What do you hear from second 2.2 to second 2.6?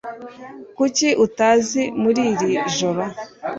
iri